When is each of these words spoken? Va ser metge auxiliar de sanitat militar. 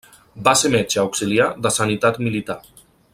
Va 0.47 0.53
ser 0.61 0.71
metge 0.75 1.03
auxiliar 1.03 1.47
de 1.67 1.73
sanitat 1.79 2.21
militar. 2.29 2.61